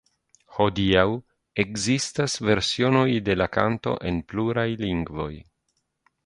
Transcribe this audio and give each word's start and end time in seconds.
Hodiaŭ 0.53 1.03
ekzistas 1.63 2.37
versiojn 2.49 2.99
de 3.27 3.37
la 3.43 3.49
kanto 3.59 3.95
en 4.13 4.19
pluraj 4.33 4.65
lingvoj. 4.87 5.31